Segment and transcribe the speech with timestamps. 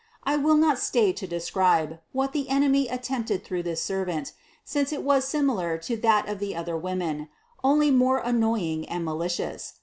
[0.23, 4.33] I will not stay to describe, what the enemy attempted through this ser vant,
[4.65, 7.29] since it was similar to that of the other woman,
[7.63, 9.73] only more annoying and malicious.